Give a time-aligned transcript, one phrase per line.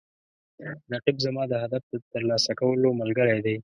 [0.93, 3.55] رقیب زما د هدف د ترلاسه کولو ملګری دی